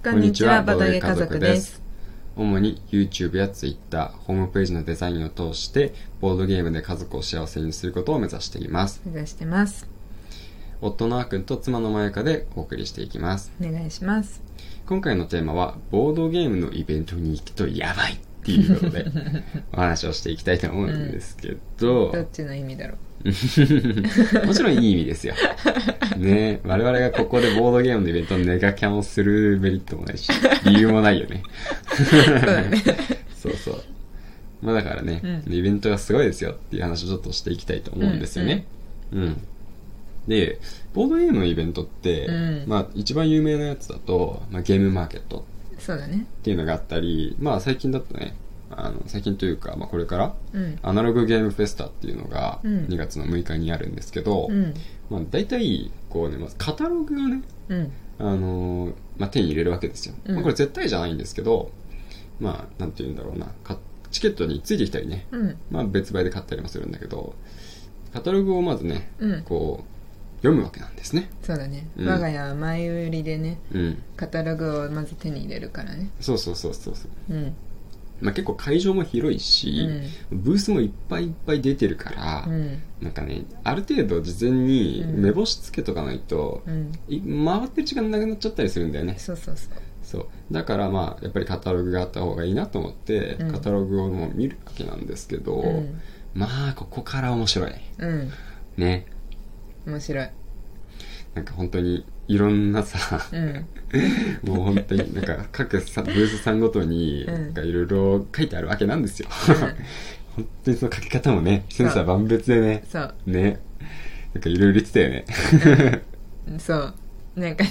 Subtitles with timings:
[0.00, 1.82] こんにちは、ボドゲ家族です。
[2.36, 9.02] 主に YouTube や Twitter、ホームページのデザインを通して、ボードゲームで家族を幸せにすることを目指しています。
[9.04, 9.88] 目指してます。
[10.80, 13.50] 夫のあーくんと妻のまゆかでお送りしていきます。
[13.60, 14.40] お願いします。
[14.86, 19.06] 今回のテーマは、ボードゲームのイベントに行くとやばいっていうことで、
[19.72, 22.94] お話をしていきたいと思うんですけど、 どっちの意味だろ
[23.24, 23.28] う？
[24.46, 25.34] もちろんいい意味ですよ。
[26.16, 30.30] ね我々がここでボードゲームのイベントのネガキャンをするメリットもないし、
[30.64, 31.42] 理由もないよね。
[33.36, 33.52] そう。
[33.52, 33.82] そうそう。
[34.62, 38.66] まあだからね、うんイベントがすごいですよっていう話をちょっとしていきたいと思うんですよね。
[39.12, 39.36] うん、
[40.26, 40.58] で、
[40.94, 45.44] ボードゲームのイベントって、うんまあ一番有名なやつだと、まあ、ゲームマーケット
[45.78, 46.26] そうだね。
[46.40, 48.34] っていうのがあったり、まあ最近だとね、
[48.70, 50.78] あの最近というか、まあこれから、うん。
[50.82, 54.74] アナログゲームフェスタっていうのがうん2月の6日にあるんですけど、うん。
[55.10, 57.92] まあ大体、こうね、まずカタログがね、うん。
[58.18, 61.70] あのーまあ、手に入れるわけですよ、うんまあ、これ絶対じゃないんですけど
[62.40, 63.78] まあなんて言うんだろうなか
[64.10, 65.56] チケットについてきたりね、うん。
[65.70, 67.34] まあ、別売で買ったりもするんだけど
[68.12, 69.42] カタログをまずねうん。
[69.44, 69.97] こう
[70.38, 71.86] 読むわけなんですねそうだね。
[71.96, 76.10] うん我が家は前売りでね、うんカタログをまず手に入れるからね。
[76.20, 77.54] そうそうそうそうそう、うん。
[78.20, 79.88] まあ、結構会場も広いし、
[80.32, 82.82] ブースもいっぱいいっぱい出てるから、うん。
[83.00, 86.92] なんかねある程度事前にうん目星つけとかないと、うん。
[87.08, 89.72] い回ってる時間なくなっちゃったりするんだよねそうそうそう。
[90.02, 96.00] そうだからまあやっぱりカタログがあった方がいいなと思って、うんカタログをもう見るわけなんですけど、うん。
[96.34, 98.30] まあここから面白いうん。
[98.76, 99.06] ね
[99.86, 100.30] 面白い。
[101.34, 103.66] なんか本当にいろんなさうん。
[104.42, 109.28] もう本当になんか各さブースさんごとにうんなんかいろいろ書いてあるわけなんですよ、
[110.34, 113.14] 本当にその書き方もね千差万別でねそう。
[113.26, 113.60] ね
[114.34, 115.24] なんかいろいろ言ってたよね
[116.58, 116.94] そう。
[117.36, 117.70] なんかね、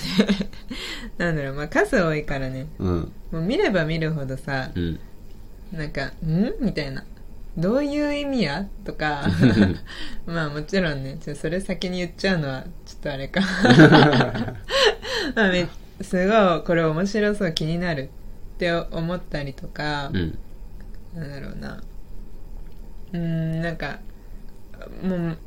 [1.17, 2.67] なんだろう、まあ数多いからね。
[2.80, 5.00] うんもう見れば見るほどさ、うん
[5.73, 6.53] なんか、ん？
[6.61, 7.03] みたいな。
[7.58, 8.67] どういう意味や？
[8.86, 9.23] とか。
[10.28, 13.41] まあもちろんね、それ先に言っちゃうのはちょっとあれか。
[15.35, 15.68] まあめ
[16.01, 18.09] すごいこれ面白そう気になる
[18.56, 20.38] って思ったりとか、うん
[21.16, 21.81] なんだろうな。
[23.13, 24.00] うーん、なんか、
[25.01, 25.38] もう、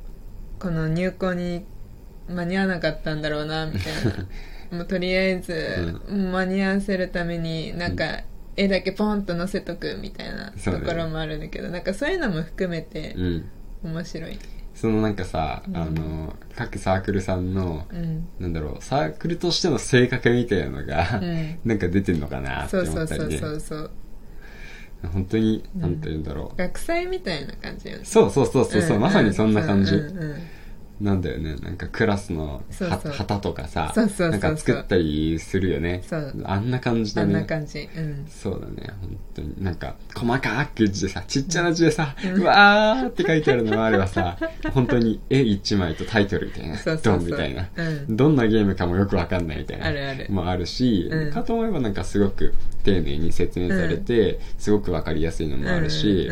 [0.58, 1.64] この入校に
[2.28, 4.26] 間に合わなかったんだろうな、みたいな。
[4.78, 8.22] もうとりあえず、間に合わせるために、なんか、
[8.56, 10.80] 絵だけポンと載せとくみたいなそうね。
[10.80, 13.44] ところもあるんだけど、なんかそういうのも含めてうん。
[13.82, 14.38] 面白い。
[14.74, 15.76] そのなんかさ、うん。
[15.76, 18.28] あの各サークルさんのうん。
[18.38, 21.58] なんだろうサークルとしての性格みたいなのが、うん。
[21.64, 23.38] なんか出てんのかなってそうそう思ったりね。
[23.38, 23.90] そうそうそう。
[25.12, 25.80] 本当にうん。
[25.80, 28.04] なんて言うんだろう、学祭みたいな感じよね。
[28.04, 29.00] そうそうそうそうそう、ん。
[29.00, 30.36] まさにそんな感じ、うんうんうん
[31.00, 31.56] なんだよね。
[31.56, 32.62] なんかクラスの
[33.10, 36.02] 旗とかさなんか作ったりするよね。
[36.44, 37.88] あんな感じだあんねな感じ。
[37.96, 38.26] うん。
[38.28, 38.90] そうだね。
[39.00, 39.54] 本当に。
[39.64, 44.36] なんか細かく字でさちっちゃな字でさ、うわーって書いてあるのもあればさ
[44.74, 48.16] 本当に絵一枚とタイトルみたいなドンみたいな、うん。
[48.16, 50.26] どんなゲームかもよくわかんないみたいなあるある。
[50.28, 51.32] もあるし、うん。
[51.32, 52.52] かと思えばなんかすごく
[52.84, 56.30] 丁寧に説明されて、すごくわかりやすいのもあるし、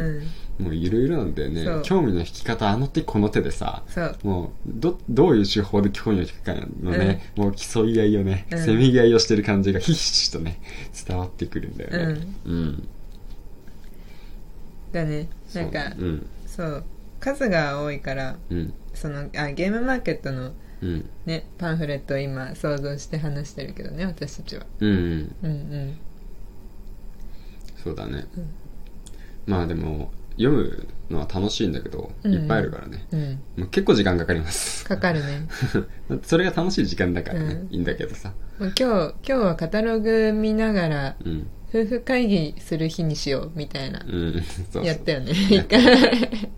[0.59, 1.65] もういろいろなんだよね。
[1.85, 3.83] 興味の引き方あの手この手でさ。
[4.23, 8.59] もうどどういう手法で興味を引くかのね、もう競い合いをね、うん。
[8.59, 10.61] せめぎ合いをしてる感じがひしひしとね
[11.07, 12.27] 伝わってくるんだよね。
[12.45, 12.89] うん、
[14.93, 15.29] だね。
[15.49, 15.63] そう。
[15.63, 16.27] なんか、うん。
[16.47, 16.85] そう。
[17.21, 18.75] 数が多いから、うん。
[18.95, 20.53] そのあゲームマーケットの
[20.83, 21.09] うん。
[21.27, 24.67] ねパンフレットを今想像して話してるけどね私たちは。
[24.81, 25.37] うんうん。
[25.43, 25.99] うんうん。
[27.83, 28.51] そうだね、うん。
[29.47, 32.33] まあでも読むのは楽しいんだけど、うん。
[32.33, 33.07] いっぱいあるからね。
[33.11, 33.41] うん。
[33.57, 34.85] もう結構時間かかります。
[34.85, 35.49] かかるね。
[36.23, 37.75] それが楽しい時間だからね、うん。
[37.75, 38.33] いいんだけどさ。
[38.59, 41.47] もう今日今日はカタログ見ながらうん。
[41.71, 44.01] 夫婦会議する日にしようみたいな。
[44.07, 44.85] うんそうそう。
[44.87, 45.33] やったよね。
[45.33, 46.51] 一 回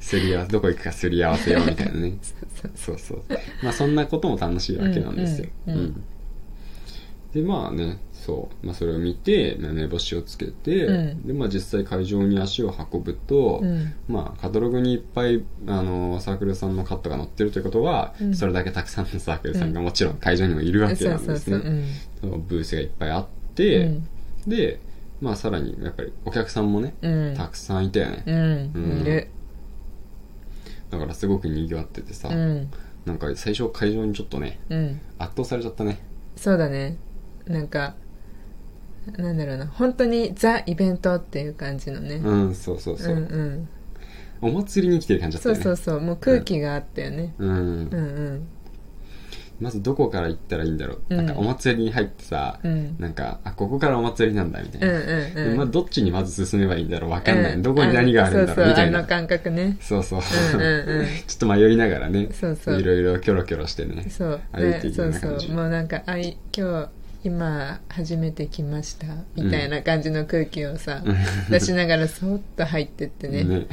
[0.00, 2.18] すり合わせどこ行くかすり合わせようみたいなね。
[2.74, 3.22] そうそう。
[3.62, 6.04] まあそんなことも楽しいわけなんですよ、うん
[7.32, 11.26] でまあねそう、まあ、それを見てまあ目星をつけて、うん。
[11.26, 13.94] でまあ実際会場に足を運ぶと、うん。
[14.06, 18.34] まあカタログにいっぱいあのサークルさんのカットが載ってるということは、うん。
[18.34, 21.58] それだけたくさんのサークルさんがもちろん会場にもいるわけなんですね。
[22.20, 24.08] ブースがいっぱいあって、うん。
[24.46, 24.80] で
[25.22, 27.34] まあさらにやっぱりお客さんもね、うん。
[27.34, 28.32] たくさんいたよね、う
[28.78, 29.04] ん。
[30.90, 32.70] だからすごく賑わっててさ、うん。
[33.06, 35.00] なんか最初会場にちょっとねうん。
[35.18, 36.02] 圧倒されちゃったね。
[36.36, 36.98] そうだね
[37.46, 37.94] なんか
[39.16, 42.16] なんだろうな本当にザ・イベントっていう感じのね。
[42.16, 43.68] うんそうそうそう、んうん。
[44.40, 45.62] お祭りに来てる感じだったよね。
[45.62, 47.34] そうそうそうもう空気があったよね。
[47.38, 48.46] うん、うんうん。
[49.60, 51.26] まずどこから行ったらいいんだろう、うん。
[51.26, 52.96] なんかお祭りに入ってさ、うん。
[52.98, 55.50] なんかあここからお祭りなんだみたいうんな、うんうん。
[55.50, 57.62] でまあ、どっちにまず進めばいいんだろうわかんない、うん。
[57.62, 59.76] どこに何があるんだろうみたいなそうそうあの感覚ね。
[59.80, 60.20] そうそう。
[60.54, 61.06] うんうんうん。
[61.26, 62.80] ちょっと迷いながらねそうそう。
[62.80, 64.40] いろいろキョロキョロしてねそう。
[64.52, 65.46] 歩いていくよそううな感じ。
[65.48, 65.56] そう。
[65.56, 71.16] もうなんかあい今日今初めて来ましたみたいな感じの空気をさ、うん。
[71.50, 73.44] 出しながらそーっと入ってってね。
[73.44, 73.66] ね。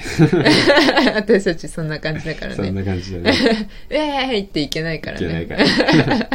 [1.16, 3.34] 私たちそんな感じだからそんねな感じだね
[3.90, 5.28] 「えーい!」っていけないかいらね。
[5.28, 6.30] けないから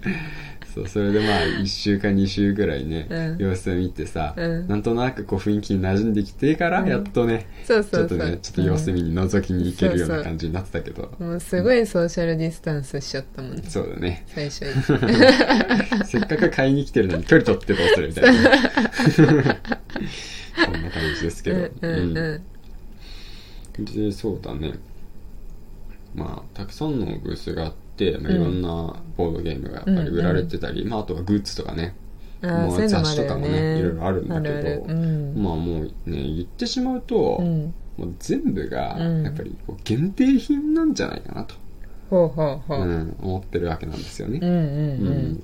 [0.76, 3.38] そうそれでまあ 1週か2週ぐらいね、うん。
[3.38, 4.68] 様子を見てさ、うん。
[4.68, 6.88] なんとなくこう雰囲気に馴染んできてからうん。
[6.88, 8.08] やっとね、そうちょそう。
[8.08, 13.62] そうっとねちょっと様子見に覗きに行けるような感じになってたけど、もうすごいソーシャルディスタンスしちゃったもんね。
[13.66, 14.26] そうだね。
[14.28, 16.04] 最初に。
[16.04, 18.32] せっかく買いに来てるのに距離取ってどうするみたいな。
[19.14, 19.42] そんな
[20.90, 22.42] 感じですけど、うんうんう
[23.78, 23.84] ん。
[23.84, 24.74] でそうだね。
[26.14, 27.85] まあたくさんのブースがあって、
[28.20, 31.94] まあ、いろんなボードゲームがやっぱり売られてたり、まあ、あとはグッズとかね。
[32.42, 33.78] あーもそういうのもあ雑誌とかもね。
[33.78, 34.54] いろいろあるんだけど。
[34.58, 34.82] あるある。
[34.88, 35.42] うん。
[35.42, 37.74] まあもうね言ってしまうと、うん。
[37.96, 39.24] もう全部がうん。
[39.24, 41.54] やっぱりこう限定品なんじゃないかなと、
[42.10, 44.40] ほうほうほう、うん、うん思ってるわけなんですよね。
[44.42, 45.42] うんうんうん。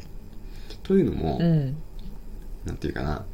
[0.82, 1.76] というのも、うん。
[2.66, 3.24] なんていうかな。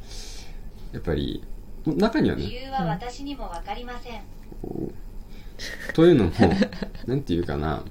[0.93, 1.43] やっぱり
[1.85, 4.21] 中にはね理由は私にもわかりません。
[5.93, 6.31] というのも
[7.05, 7.83] なんていうかな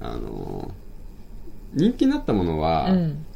[0.00, 0.74] あの
[1.74, 3.26] 人気になったものは、うん。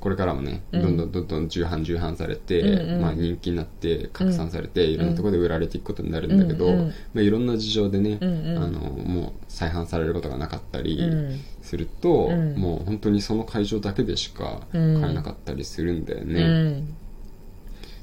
[0.00, 0.82] これからもね、うん。
[0.82, 3.00] どんどんどんどん重版重版されて、うんうん。
[3.02, 6.86] まあ、人気になって拡散されて、いろんなところで売られていくことになるんだけど、うんうん。
[6.88, 8.58] まあ、いろんな事情でね、うんうん。
[8.58, 11.40] あのもう再販されることがなかったりうん。
[11.62, 12.56] すると、うん。
[12.56, 16.86] もう本当にその会場だけでしか買えなかったりするんだよね、うん。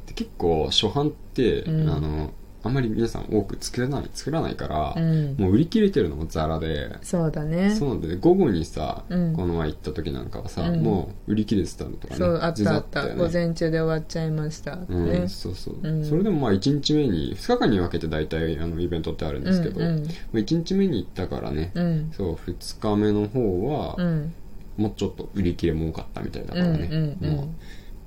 [0.06, 1.90] で結構初版って、うん。
[1.90, 2.32] あの
[2.62, 5.36] あんまり皆さん多く作らない作らないから、うん。
[5.38, 7.74] もう売り切れてるのもザラで、そうだね。
[7.74, 9.34] そうなんで、ね、午後にさ、うん。
[9.34, 10.84] この前行った時なんかはさ、うん。
[10.84, 12.18] もう売り切れてたのとかね。
[12.18, 13.16] そうあったあった、よね。
[13.16, 16.04] 午前中で終わっちゃいましたってうんねそうそう、うん。
[16.06, 19.88] それでもまあ1日目に2日間に分けて大体あのイベントってあるんですけど、うん。
[19.88, 22.12] うんまあ、1日目に行ったからね、うん。
[22.12, 24.34] そう2日目の方は、うん。
[24.76, 27.38] もうちょっと売り切れも多かったみたいだからね、うんうんうん。
[27.38, 27.46] まあ、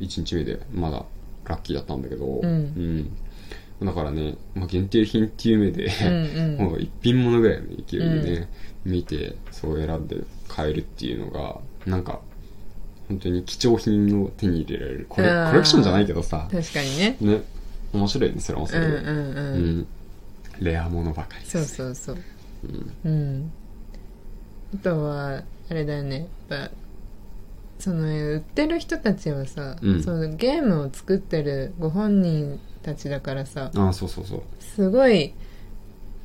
[0.00, 1.04] 1日目でまだ
[1.46, 2.44] ラッキーだったんだけど、ん。
[2.44, 3.16] うん
[3.84, 6.70] だからね、まあ、限定品っていう目で、うんうん。
[6.70, 8.48] もう一品物ぐらいの勢いでね、
[8.84, 10.16] 見てそう選んで
[10.48, 12.20] 買えるっていうのがなんか
[13.08, 15.06] 本当に貴重品を手に入れられる。
[15.08, 16.48] これコレクションじゃないけどさ。
[16.50, 17.16] 確かにね。
[17.20, 17.42] ね。
[17.92, 19.86] 面白いねそれもそれで、うんうんうん、うん。
[20.60, 21.74] レアものばかりです。
[21.76, 22.22] そうそうそう。
[23.04, 23.10] うん。
[23.10, 23.52] うん。
[24.74, 26.28] あとはあれだよね。
[26.48, 26.70] やっぱ
[27.78, 30.02] その売ってる人たちはさ、うん。
[30.02, 33.70] そのゲームを作ってるご本人たちだからさ。
[33.74, 34.42] ああそうそうそう。
[34.60, 35.34] すごい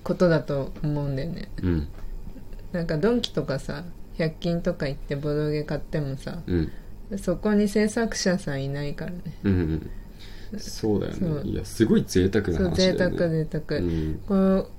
[0.03, 1.49] ことだと思うんだよね。
[1.63, 1.87] うん。
[2.71, 3.83] なんかドンキとかさ
[4.17, 6.71] 100均とか行ってボドゲ買ってもさうん。
[7.17, 9.21] そこに制作者さんいないからね。
[9.43, 9.89] うんうん
[10.57, 11.43] そうだよそう。
[11.43, 13.17] ねいやすごい贅沢なそう話だ贅よね。
[13.17, 14.21] 沢贅沢、うん。
[14.27, 14.69] こう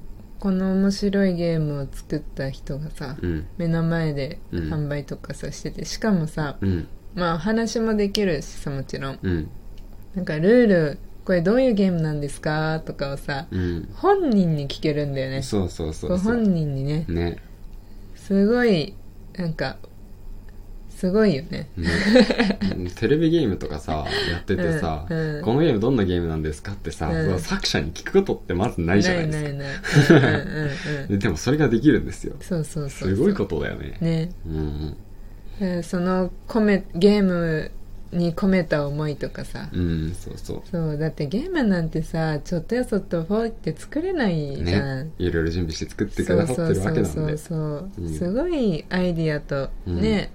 [0.41, 3.47] この面白いゲームを作った人がさ、うん。
[3.59, 4.73] 目の前でうん。
[4.73, 6.89] 販売とかさしててしかもさ、うん。
[7.15, 9.19] まあお話もできるしさもちろん。
[9.23, 9.51] うん。
[10.15, 10.99] なんかルール
[11.29, 12.81] これどういうゲームなんですか？
[12.87, 13.89] とかをさうん。
[13.93, 15.43] 本人に聞けるんだよね。
[15.43, 16.35] そうそうそうごそう。
[16.37, 17.05] 本人にね。
[17.07, 17.37] ね。
[18.17, 18.95] すごい
[19.37, 19.77] なんか
[20.89, 21.69] すごいよね。
[21.77, 21.87] ね。
[22.79, 25.45] うんテレビゲームとかさ やっててさ、うんうん。
[25.45, 27.39] このゲームどんなゲームなんですかってさ、うん。
[27.39, 30.21] 作者に聞くことってまずないじゃないですか。
[31.09, 32.37] で でもそれができるんですよ。
[32.41, 33.99] そうそうそうすごいことだよね。
[34.01, 34.31] ね。
[34.47, 34.97] うん。
[35.61, 37.71] でその込めゲーム
[38.13, 39.69] に込めた思いとかさ。
[39.73, 48.15] うんそうそそうだってゲームなんてさちょっとやそっとフォーって作れないうじゃん、ねいろいろ準備して作ってくださってるわけなんそうそうでそうそう、うん。
[48.15, 50.31] すごいアイディアとね、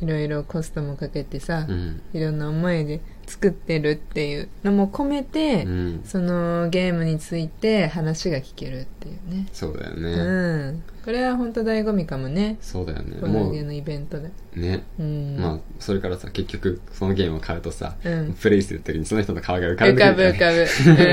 [0.00, 2.02] いろいろコストもかけてさ、うん。
[2.12, 6.00] いろんな思いで作ってるっていうのも込めて、うん。
[6.04, 9.46] そのゲームについて話が聞けるっていうね。
[9.52, 10.82] そうだよね、うん。
[11.04, 12.58] これは本当醍醐味かもね。
[12.60, 13.16] そうだよね。
[13.20, 14.30] ボもうーゲのイベントで。
[14.54, 15.36] ね、うん。
[15.38, 18.32] まあそれからさ結局そのゲームを買うとさ、うん。
[18.34, 20.90] プレイする時にその人の顔が浮かん浮でくるかぶ浮かぶ。
[20.90, 21.06] うんうん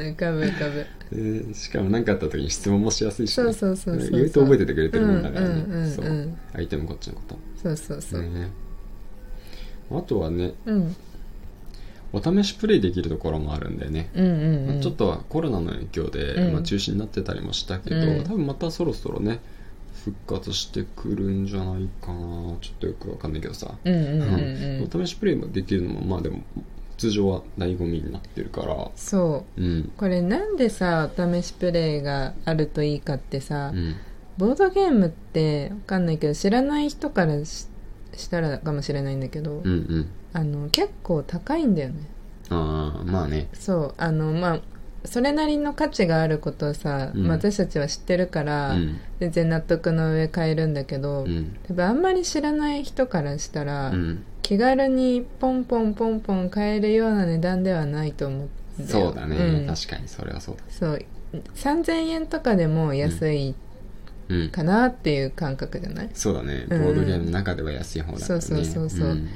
[0.00, 0.86] うん浮かぶ浮かぶ。
[1.12, 5.90] でしかも何かあった時に質問もしやすいし、そうそうそうそうそう意外と覚えててくれてるもんだからね、うんうんうんうん。
[5.92, 6.28] そう。
[6.54, 7.38] 相手もこっちのこと。
[7.62, 8.50] そうそうそう、ね。
[9.90, 10.96] あとはねうん
[12.16, 14.80] お試しプレイできるところもあるんでね、うんうんうん。
[14.80, 16.52] ちょっとはコロナの影響で、うん。
[16.54, 18.24] まあ、中止になってたりもしたけど、うん。
[18.24, 19.40] 多分またそろそろね
[20.04, 22.56] 復活してくるんじゃないかな。
[22.62, 24.88] ちょっとよくわかんないけどさ、うんうんうんうん。
[24.90, 26.42] お試しプレイもできるのもまあでも
[26.96, 28.90] 通常は醍醐味になってるから。
[28.96, 29.62] そう。
[29.62, 29.92] うん。
[29.94, 33.94] これなんでさお試しプレイがあるといいかってさ、うん。
[34.38, 37.68] ボードゲームってわかんないけど知らない人からし
[38.16, 41.94] したらかもしれないんだけど、うんうんあの結構高いんだよね。
[42.50, 43.48] ああまあね。
[43.54, 44.60] そうあのまあ
[45.04, 47.26] それなりの価値があることをさ、うん。
[47.26, 48.98] まあ私たちは知ってるから、うん。
[49.18, 51.56] 全然納得の上買えるんだけど、うん。
[51.66, 54.24] 多分あんまり知らない人からしたら、うん。
[54.42, 59.06] 気軽にポンポンポンポン買えるような値段ではないと思うんだよ。
[59.06, 59.66] そうだね、うん。
[59.66, 60.62] 確かにそれはそうだ。
[60.68, 61.04] そう。
[61.54, 63.54] 3000円とかでも安い
[64.28, 66.66] うんかなっていう感覚じゃない、そうだね。
[66.68, 68.40] ボうんードゲームの中では安い方だからね。
[68.40, 69.28] そうそうそうそうん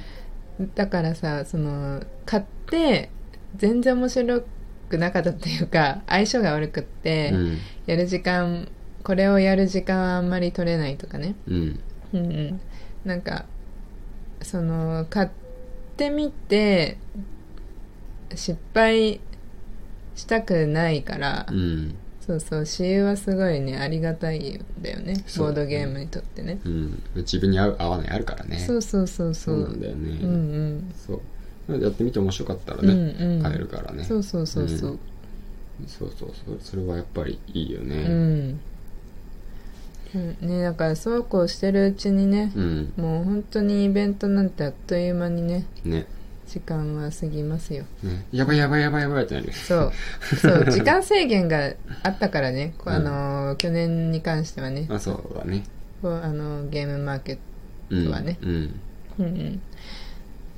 [0.75, 3.11] だからさその買って
[3.57, 4.43] 全然面白
[4.89, 7.59] くなかったっていうか相性が悪くって、うん。
[7.87, 8.69] やる時間
[9.03, 11.35] これをやる時間はあんまり取れないとかね。
[11.47, 11.81] うん。
[12.13, 12.61] うんうん。
[13.05, 13.47] なんか
[14.43, 15.29] その買っ
[15.97, 16.99] てみて
[18.35, 19.21] 失敗
[20.15, 21.97] したくないから、うん
[22.31, 25.25] そうそう私有はすごいねありがたいんだよね。
[25.37, 26.61] ボードゲームにとってね。
[26.65, 27.03] うん。
[27.17, 28.59] 自分に合う合わないあるからね。
[28.59, 30.95] そうそうそうそそううなんだよね、うんうん。
[30.95, 31.21] そ
[31.69, 31.83] う。
[31.83, 33.43] やってみて面白かったらうんね、うん。
[33.43, 34.05] 買えるからね。
[34.05, 34.99] そうそうそうそう。
[35.89, 36.59] そうそうそう。
[36.61, 38.05] それはやっぱりいいようね。
[38.05, 38.61] ん、
[40.15, 46.07] うん、ねだからそうこうしてるうちにねうん、もう本当にイベントなんてあっという間にねね
[46.51, 47.85] 時間は過ぎますよ。
[48.03, 49.53] ねやばいやばいやばいやばいってなる。
[49.53, 49.93] そう。
[50.37, 50.65] そう。
[50.69, 54.87] 時間制限があったからね、あの去年に関してはね。
[54.91, 55.63] あそうだね。
[56.03, 57.39] こうあのゲームマーケッ
[57.91, 58.51] うんトはね、うん。
[59.21, 59.25] うん。
[59.27, 59.61] うん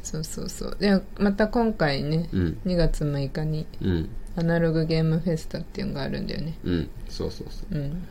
[0.02, 0.76] そうそうそう。
[0.80, 2.56] でまた今回ね、うん。
[2.64, 4.08] 2月6日にうん。
[4.34, 6.54] アナログゲームフェスタっていうのがあるんだよね。
[6.64, 6.88] うん。
[7.10, 7.78] そうそうそう。
[7.78, 8.02] うん。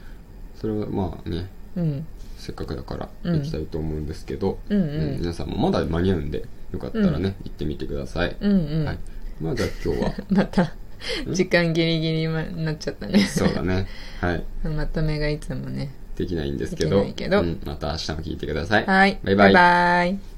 [0.55, 2.05] それはまあねうん。
[2.37, 3.37] せっかくだからうん。
[3.39, 4.81] 行きたいと思うんですけど、うん。
[4.81, 4.85] う
[5.15, 5.17] ん。
[5.19, 8.99] 皆さんもまだ間に合うんでよかったらね、行ってみてください、うんうん、はい。
[9.41, 10.13] まあじゃあ今日は。
[10.29, 10.73] また
[11.31, 13.19] 時間ギリギリになっちゃったね。
[13.25, 13.87] そうだね。
[14.19, 14.43] はい。
[14.67, 17.39] まとめがいつもねできないんですけでどけど。
[17.39, 18.85] うん、また明日も聞いてください。
[18.85, 19.19] はい。
[19.23, 19.53] バイバイ。
[19.53, 20.30] バイバイ